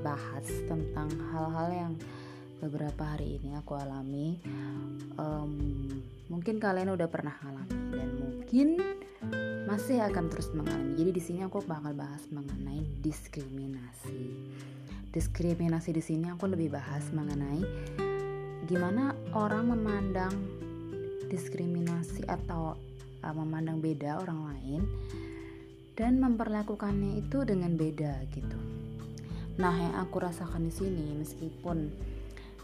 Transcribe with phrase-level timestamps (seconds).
[0.00, 1.92] bahas tentang hal-hal yang
[2.60, 4.36] beberapa hari ini aku alami.
[5.16, 5.52] Um,
[6.28, 8.68] mungkin kalian udah pernah alami dan mungkin
[9.68, 10.98] masih akan terus mengalami.
[10.98, 14.20] Jadi di sini aku bakal bahas mengenai diskriminasi.
[15.10, 17.62] Diskriminasi di sini aku lebih bahas mengenai
[18.66, 20.30] gimana orang memandang
[21.26, 22.78] diskriminasi atau
[23.22, 24.82] uh, memandang beda orang lain
[25.98, 28.79] dan memperlakukannya itu dengan beda gitu.
[29.60, 31.92] Nah, yang aku rasakan di sini meskipun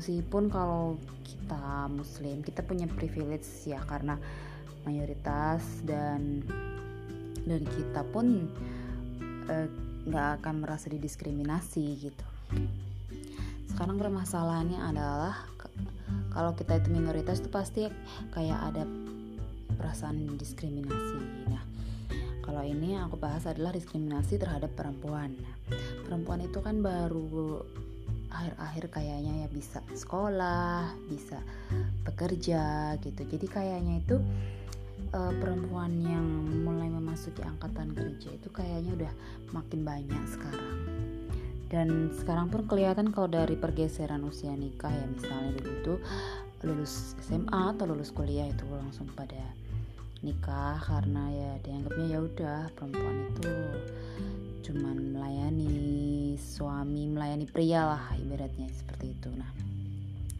[0.00, 4.16] meskipun kalau kita muslim, kita punya privilege ya karena
[4.88, 6.40] mayoritas dan
[7.44, 8.48] dan kita pun
[9.52, 9.68] eh,
[10.08, 12.26] nggak uh, akan merasa didiskriminasi gitu.
[13.68, 15.44] Sekarang permasalahannya adalah
[16.32, 17.84] kalau kita itu minoritas itu pasti
[18.32, 18.88] kayak ada
[19.76, 21.20] perasaan diskriminasi.
[21.52, 21.62] Nah,
[22.40, 25.36] kalau ini yang aku bahas adalah diskriminasi terhadap perempuan.
[26.08, 27.60] Perempuan itu kan baru
[28.28, 31.36] akhir-akhir kayaknya ya bisa sekolah, bisa
[32.08, 33.22] bekerja gitu.
[33.28, 34.16] Jadi kayaknya itu
[35.12, 36.24] uh, perempuan yang
[36.64, 39.12] mulai memasuki angkatan kerja itu kayaknya udah
[39.52, 40.76] makin banyak sekarang.
[41.68, 45.98] Dan sekarang pun kelihatan kalau dari pergeseran usia nikah ya misalnya dulu tuh
[46.64, 49.38] lulus SMA atau lulus kuliah itu langsung pada
[50.24, 53.52] nikah karena ya dianggapnya ya udah perempuan itu
[54.64, 55.74] cuman melayani
[56.38, 59.30] suami melayani pria lah ibaratnya seperti itu.
[59.34, 59.50] Nah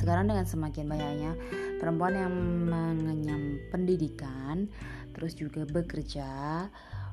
[0.00, 1.32] sekarang dengan semakin banyaknya
[1.76, 2.32] perempuan yang
[2.68, 4.64] mengenyam pendidikan
[5.12, 6.64] terus juga bekerja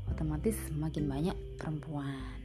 [0.08, 2.40] otomatis semakin banyak perempuan.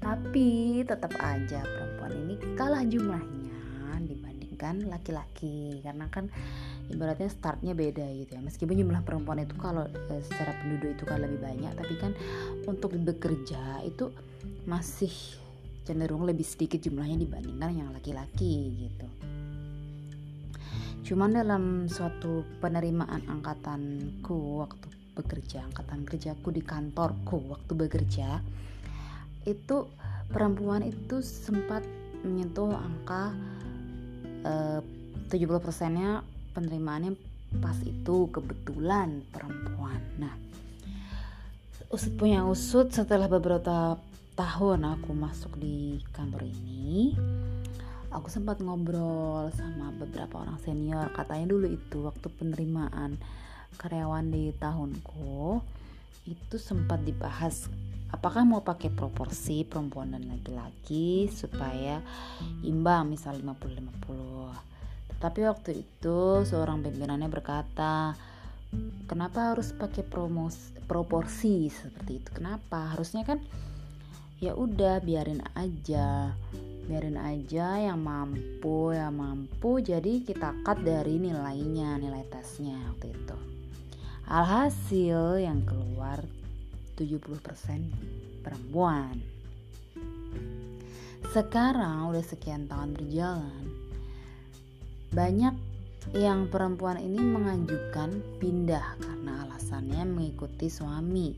[0.00, 6.32] Tapi tetap aja perempuan ini kalah jumlahnya dibandingkan laki-laki karena kan
[6.90, 8.42] ibaratnya startnya beda gitu ya.
[8.42, 12.12] Meskipun jumlah perempuan itu kalau e, secara penduduk itu kan lebih banyak tapi kan
[12.66, 14.10] untuk bekerja itu
[14.66, 15.12] masih
[15.82, 19.06] cenderung lebih sedikit jumlahnya dibandingkan yang laki-laki gitu.
[21.02, 28.40] Cuman dalam suatu penerimaan angkatanku waktu bekerja angkatan kerjaku di kantorku waktu bekerja
[29.44, 29.90] itu
[30.32, 31.84] perempuan itu sempat
[32.22, 33.34] menyentuh angka
[34.46, 34.54] e,
[35.28, 37.16] 70 nya penerimaannya
[37.60, 40.00] pas itu kebetulan perempuan.
[40.20, 40.34] Nah
[41.92, 44.00] usut punya usut setelah beberapa
[44.32, 47.12] tahun aku masuk di kantor ini
[48.08, 51.12] aku sempat ngobrol sama beberapa orang senior.
[51.12, 53.20] Katanya dulu itu waktu penerimaan
[53.80, 55.60] karyawan di tahunku
[56.28, 57.66] itu sempat dibahas
[58.12, 61.98] apakah mau pakai proporsi perempuan dan laki-laki supaya
[62.62, 64.71] imbang misal 50-50
[65.22, 68.18] tapi waktu itu seorang pimpinannya berkata,
[69.06, 72.30] "Kenapa harus pakai promos proporsi seperti itu?
[72.34, 72.90] Kenapa?
[72.90, 73.38] Harusnya kan
[74.42, 76.34] ya udah biarin aja."
[76.82, 83.38] biarin aja yang mampu yang mampu jadi kita cut dari nilainya nilai tesnya waktu itu
[84.26, 86.26] alhasil yang keluar
[86.98, 89.14] 70% perempuan
[91.30, 93.81] sekarang udah sekian tahun berjalan
[95.12, 95.54] banyak
[96.16, 101.36] yang perempuan ini mengajukan pindah karena alasannya mengikuti suami.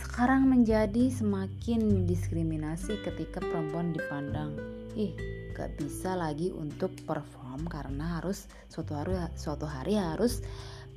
[0.00, 4.56] Sekarang menjadi semakin diskriminasi ketika perempuan dipandang,
[4.94, 5.12] ih
[5.52, 10.40] gak bisa lagi untuk perform karena harus suatu hari suatu hari harus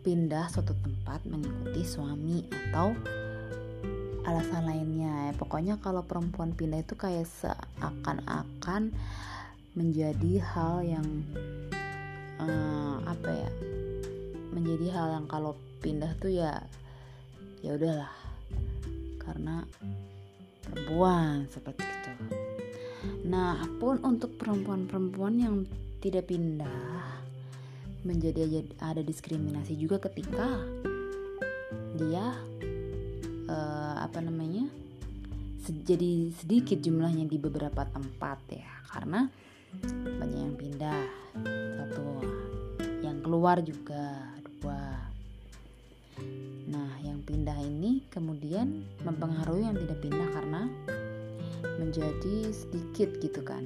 [0.06, 2.96] pindah suatu tempat mengikuti suami atau
[4.24, 8.96] alasan lainnya ya pokoknya kalau perempuan pindah itu kayak seakan-akan
[9.74, 11.08] menjadi hal yang
[12.38, 13.52] uh, apa ya
[14.54, 16.62] menjadi hal yang kalau pindah tuh ya
[17.66, 18.14] ya udahlah.
[19.18, 19.66] Karena
[20.62, 22.12] perempuan seperti itu.
[23.28, 25.56] Nah pun untuk perempuan-perempuan yang
[26.04, 27.24] tidak pindah
[28.04, 30.60] menjadi ada diskriminasi juga ketika
[31.96, 32.36] dia
[33.48, 34.68] uh, apa namanya
[35.64, 38.72] jadi sedikit jumlahnya di beberapa tempat ya.
[38.92, 39.26] Karena
[40.20, 41.04] banyak yang pindah.
[41.80, 42.06] Satu
[43.02, 44.32] yang keluar juga.
[44.44, 44.80] Dua.
[46.72, 50.62] Nah yang pindah ini kemudian mempengaruhi yang tidak pindah karena
[51.80, 53.64] menjadi sedikit gitu kan.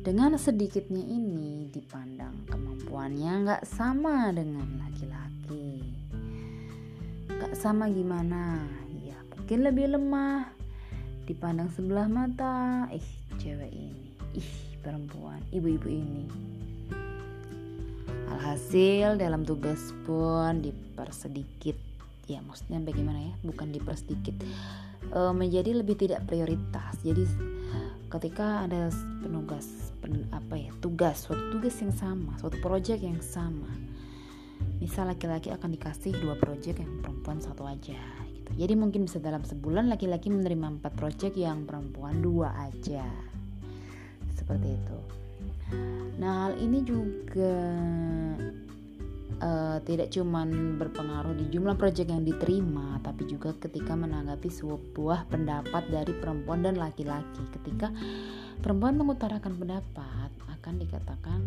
[0.00, 5.84] Dengan sedikitnya ini dipandang kemampuannya nggak sama dengan laki-laki.
[7.28, 8.64] Nggak sama gimana?
[9.04, 10.48] Ya mungkin lebih lemah
[11.28, 12.88] dipandang sebelah mata.
[12.92, 14.08] Ih cewek ini.
[14.40, 16.24] Ih perempuan, ibu-ibu ini.
[18.30, 21.76] Alhasil dalam tugas pun dipersedikit,
[22.26, 24.36] ya maksudnya bagaimana ya, bukan dipersedikit,
[25.12, 26.96] e, menjadi lebih tidak prioritas.
[27.04, 27.26] Jadi
[28.10, 28.90] ketika ada
[29.22, 33.70] penugas pen, apa ya tugas suatu tugas yang sama suatu proyek yang sama
[34.82, 38.02] misal laki-laki akan dikasih dua proyek yang perempuan satu aja
[38.34, 38.50] gitu.
[38.58, 43.06] jadi mungkin bisa dalam sebulan laki-laki menerima empat proyek yang perempuan dua aja
[44.50, 44.98] seperti itu
[46.18, 47.54] nah hal ini juga
[49.40, 55.88] uh, tidak cuman berpengaruh di jumlah proyek yang diterima, tapi juga ketika menanggapi sebuah pendapat
[55.88, 57.40] dari perempuan dan laki-laki.
[57.56, 57.88] Ketika
[58.60, 60.30] perempuan mengutarakan pendapat,
[60.60, 61.40] akan dikatakan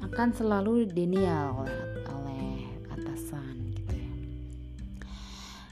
[0.00, 1.76] akan selalu denial oleh,
[2.08, 2.48] oleh
[2.88, 4.12] atasan gitu ya.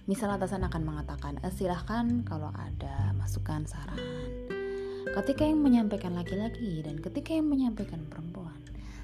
[0.04, 3.96] Misal atasan akan mengatakan, eh, silahkan kalau ada masukan saran.
[5.14, 8.58] Ketika yang menyampaikan laki-laki dan ketika yang menyampaikan perempuan,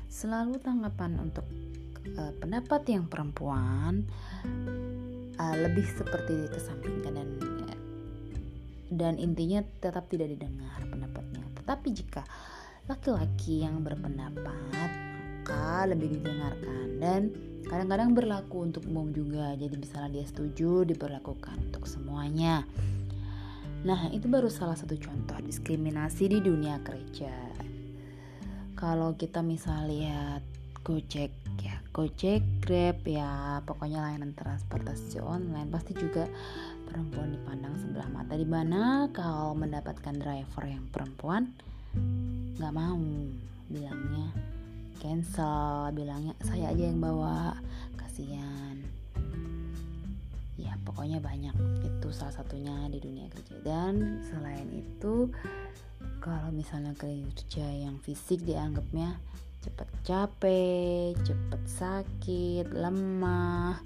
[0.08, 1.46] selalu tanggapan untuk
[2.18, 4.04] uh, pendapat yang perempuan
[5.38, 7.28] uh, lebih seperti kesampingkan dan
[8.94, 11.42] dan intinya tetap tidak didengar pendapatnya.
[11.58, 12.22] Tetapi jika
[12.86, 15.14] laki-laki yang berpendapat
[15.44, 17.28] maka lebih didengarkan dan
[17.68, 19.52] kadang-kadang berlaku untuk umum juga.
[19.60, 22.64] Jadi misalnya dia setuju diberlakukan untuk semuanya.
[23.84, 27.32] Nah, itu baru salah satu contoh diskriminasi di dunia kerja.
[28.74, 30.42] Kalau kita misalnya lihat
[30.84, 31.32] Gojek
[31.64, 36.28] ya Gojek Grab ya pokoknya layanan transportasi online pasti juga
[36.84, 41.48] perempuan dipandang sebelah mata di mana kalau mendapatkan driver yang perempuan
[42.60, 43.00] nggak mau
[43.72, 44.28] bilangnya
[45.00, 47.56] cancel bilangnya saya aja yang bawa
[47.96, 48.63] kasihan
[50.84, 51.56] pokoknya banyak.
[51.82, 53.56] Itu salah satunya di dunia kerja.
[53.64, 55.32] Dan selain itu
[56.20, 59.16] kalau misalnya kerja yang fisik dianggapnya
[59.64, 63.80] cepat capek, cepat sakit, lemah,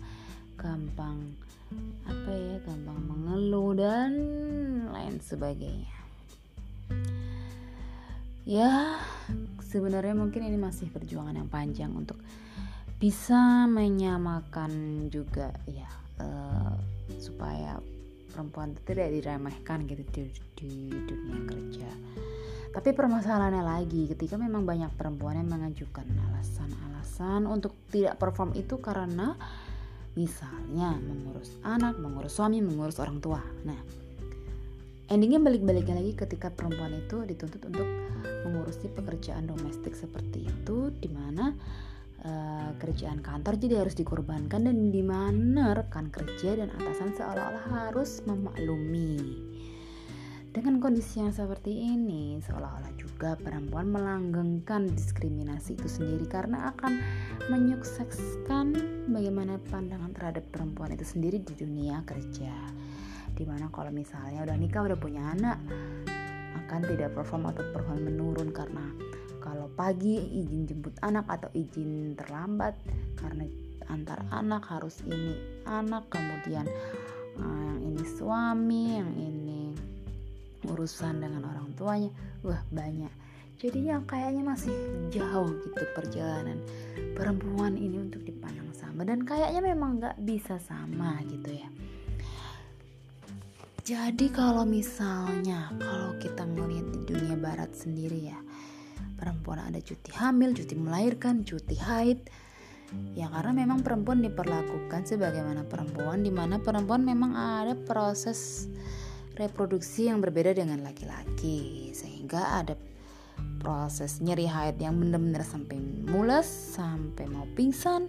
[0.59, 1.23] gampang
[2.09, 4.13] apa ya, gampang mengeluh dan
[4.91, 5.95] lain sebagainya.
[8.49, 8.97] Ya,
[9.69, 12.17] sebenarnya mungkin ini masih perjuangan yang panjang untuk
[12.99, 15.87] bisa menyamakan juga ya
[16.23, 16.75] uh,
[17.19, 17.79] supaya
[18.31, 20.23] perempuan tidak diremehkan gitu di,
[20.55, 20.71] di
[21.03, 21.91] dunia kerja.
[22.69, 29.35] Tapi permasalahannya lagi ketika memang banyak perempuan yang mengajukan alasan-alasan untuk tidak perform itu karena
[30.15, 33.43] misalnya mengurus anak, mengurus suami, mengurus orang tua.
[33.67, 33.79] Nah,
[35.11, 37.89] endingnya balik-baliknya lagi ketika perempuan itu dituntut untuk
[38.47, 41.55] mengurusi pekerjaan domestik seperti itu, di mana
[42.25, 48.23] uh, kerjaan kantor jadi harus dikorbankan dan di mana rekan kerja dan atasan seolah-olah harus
[48.25, 49.49] memaklumi
[50.49, 56.99] dengan kondisi yang seperti ini, seolah-olah juga perempuan melanggengkan diskriminasi itu sendiri karena akan
[57.47, 58.73] menyukseskan
[59.13, 62.51] bagaimana pandangan terhadap perempuan itu sendiri di dunia kerja.
[63.37, 65.61] Di mana kalau misalnya udah nikah, udah punya anak,
[66.65, 68.89] akan tidak perform atau perform menurun karena
[69.49, 72.77] kalau pagi izin jemput anak atau izin terlambat
[73.17, 73.49] karena
[73.89, 76.69] antar anak harus ini anak kemudian
[77.41, 79.73] uh, yang ini suami yang ini
[80.69, 82.13] urusan dengan orang tuanya
[82.45, 83.09] wah banyak.
[83.59, 84.77] Jadinya kayaknya masih
[85.11, 86.61] jauh gitu perjalanan
[87.17, 91.69] perempuan ini untuk dipandang sama dan kayaknya memang nggak bisa sama gitu ya.
[93.89, 98.39] Jadi kalau misalnya kalau kita ngelihat di dunia barat sendiri ya
[99.19, 102.23] perempuan ada cuti hamil, cuti melahirkan, cuti haid.
[103.13, 108.71] Ya karena memang perempuan diperlakukan sebagaimana perempuan di mana perempuan memang ada proses
[109.37, 111.93] reproduksi yang berbeda dengan laki-laki.
[111.93, 112.79] Sehingga ada
[113.59, 118.07] proses nyeri haid yang benar-benar sampai mules sampai mau pingsan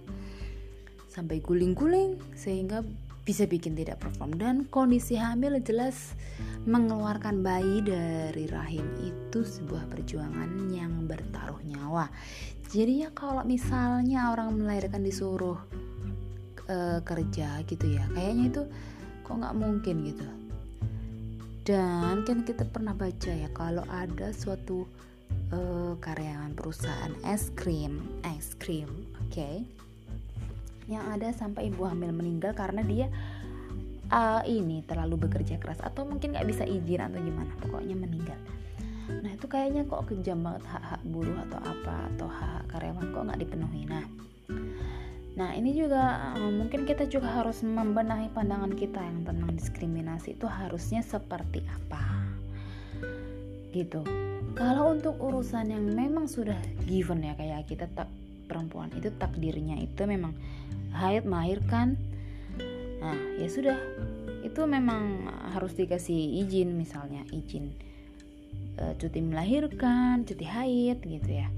[1.10, 2.86] sampai guling-guling sehingga
[3.30, 4.34] bisa bikin tidak perform.
[4.34, 6.18] Dan kondisi hamil jelas
[6.66, 12.10] mengeluarkan bayi dari rahim itu sebuah perjuangan yang bertaruh nyawa.
[12.74, 15.62] Jadi ya kalau misalnya orang melahirkan disuruh
[16.66, 18.62] uh, kerja gitu ya kayaknya itu
[19.22, 20.26] kok nggak mungkin gitu.
[21.62, 24.90] Dan kan kita pernah baca ya kalau ada suatu
[25.54, 29.62] uh, karyawan perusahaan es krim es krim oke okay,
[30.86, 33.06] yang ada sampai ibu hamil meninggal karena dia
[34.10, 38.38] uh, ini terlalu bekerja keras atau mungkin nggak bisa izin atau gimana pokoknya meninggal
[39.10, 43.24] nah itu kayaknya kok kejam banget hak hak buruh atau apa atau hak karyawan kok
[43.26, 44.06] nggak dipenuhi nah
[45.30, 50.44] Nah, ini juga um, mungkin kita juga harus membenahi pandangan kita yang tentang diskriminasi itu
[50.44, 52.02] harusnya seperti apa.
[53.72, 54.04] Gitu.
[54.58, 58.10] Kalau untuk urusan yang memang sudah given ya kayak kita tak
[58.50, 60.34] perempuan itu takdirnya itu memang
[60.90, 61.94] haid melahirkan.
[62.98, 63.78] Nah, ya sudah.
[64.42, 67.70] Itu memang harus dikasih izin misalnya, izin
[68.80, 71.48] uh, cuti melahirkan cuti haid gitu ya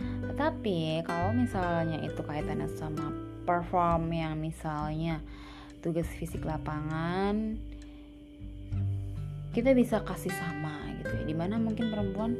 [0.00, 3.12] tetapi kalau misalnya itu kaitannya sama
[3.44, 5.20] perform yang misalnya
[5.84, 7.60] tugas fisik lapangan
[9.52, 12.32] kita bisa kasih sama gitu ya di mana mungkin perempuan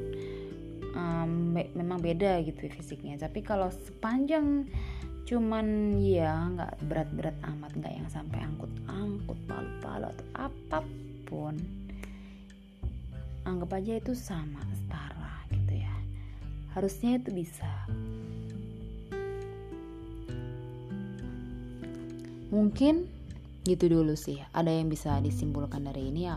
[0.95, 3.15] um, be memang beda gitu ya fisiknya.
[3.21, 4.67] Tapi kalau sepanjang
[5.29, 10.79] cuman ya nggak berat-berat amat nggak yang sampai angkut-angkut palu-palu atau apa
[11.31, 11.55] pun
[13.47, 15.95] anggap aja itu sama setara gitu ya.
[16.75, 17.71] Harusnya itu bisa.
[22.51, 23.07] Mungkin
[23.63, 24.43] gitu dulu sih.
[24.51, 26.35] Ada yang bisa disimpulkan dari ini ya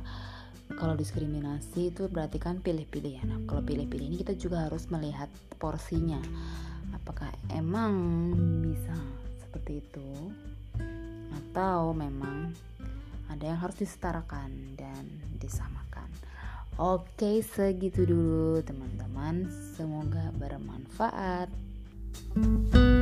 [0.84, 3.24] kalau diskriminasi itu berarti kan pilih-pilih ya.
[3.24, 6.20] Nah kalau pilih-pilih ini kita juga harus melihat porsinya.
[6.92, 7.96] Apakah emang
[8.60, 8.92] bisa
[9.40, 10.12] seperti itu
[11.32, 12.52] atau memang
[13.32, 15.08] ada yang harus disetarakan dan
[15.40, 16.12] disamakan.
[16.76, 19.48] Oke segitu dulu teman-teman.
[19.80, 21.48] Semoga bermanfaat.
[22.34, 22.93] thank you